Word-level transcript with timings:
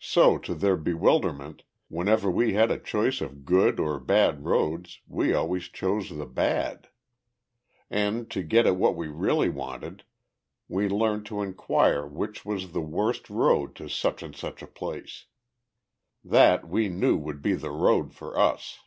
So, 0.00 0.38
to 0.38 0.54
their 0.54 0.78
bewilderment, 0.78 1.62
whenever 1.88 2.30
we 2.30 2.54
had 2.54 2.70
a 2.70 2.78
choice 2.78 3.20
of 3.20 3.44
good 3.44 3.78
or 3.78 4.00
bad 4.00 4.46
roads, 4.46 5.02
we 5.06 5.34
always 5.34 5.64
chose 5.64 6.08
the 6.08 6.24
bad. 6.24 6.88
And, 7.90 8.30
to 8.30 8.42
get 8.42 8.64
at 8.66 8.76
what 8.76 8.96
we 8.96 9.08
really 9.08 9.50
wanted, 9.50 10.04
we 10.68 10.88
learned 10.88 11.26
to 11.26 11.42
inquire 11.42 12.06
which 12.06 12.46
was 12.46 12.72
the 12.72 12.80
worst 12.80 13.28
road 13.28 13.74
to 13.74 13.90
such 13.90 14.22
and 14.22 14.34
such 14.34 14.62
a 14.62 14.66
place. 14.66 15.26
That 16.24 16.66
we 16.66 16.88
knew 16.88 17.18
would 17.18 17.42
be 17.42 17.52
the 17.52 17.70
road 17.70 18.14
for 18.14 18.38
us. 18.38 18.78